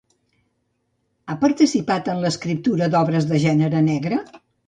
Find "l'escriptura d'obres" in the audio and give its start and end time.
2.25-3.31